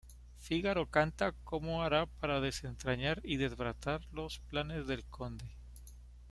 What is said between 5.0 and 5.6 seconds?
Conde.